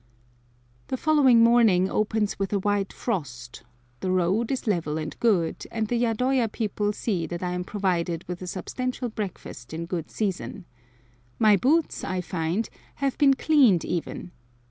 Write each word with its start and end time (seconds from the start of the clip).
The 0.87 0.97
following 0.97 1.43
morning 1.43 1.87
opens 1.87 2.39
with 2.39 2.51
a 2.53 2.57
white 2.57 2.91
frost, 2.91 3.61
the 3.99 4.09
road 4.09 4.49
is 4.51 4.65
level 4.65 4.97
and 4.97 5.15
good, 5.19 5.67
and 5.71 5.89
the 5.89 5.95
yadoya 6.01 6.51
people 6.51 6.91
see 6.91 7.27
that 7.27 7.43
I 7.43 7.51
am 7.51 7.63
provided 7.63 8.27
with 8.27 8.41
a 8.41 8.47
substantial 8.47 9.09
breakfast 9.09 9.75
in 9.75 9.85
good 9.85 10.09
season. 10.09 10.65
My 11.37 11.55
boots, 11.55 12.03
I 12.03 12.19
find, 12.19 12.67
have 12.95 13.15
been 13.19 13.35
cleaned 13.35 13.85
even. 13.85 14.31